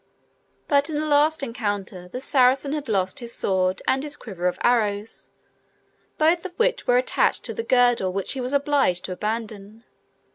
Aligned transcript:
But 0.67 0.89
in 0.89 0.95
the 0.95 1.05
last 1.05 1.43
encounter 1.43 2.07
the 2.07 2.19
Saracen 2.19 2.73
had 2.73 2.89
lost 2.89 3.19
his 3.19 3.33
sword 3.35 3.83
and 3.87 4.01
his 4.01 4.17
quiver 4.17 4.47
of 4.47 4.57
arrows, 4.63 5.29
both 6.17 6.43
of 6.43 6.57
which 6.57 6.87
were 6.87 6.97
attached 6.97 7.45
to 7.45 7.53
the 7.53 7.61
girdle 7.61 8.11
which 8.11 8.31
he 8.31 8.41
was 8.41 8.51
obliged 8.51 9.05
to 9.05 9.11
abandon. 9.11 9.83